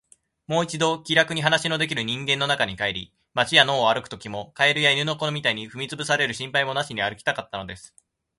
[0.47, 7.93] もう一度、気らくに話のできる人間の中に帰り、街や野を歩くときも、蛙や犬の子みたいに踏みつぶされる心配なしに歩きたかったのです。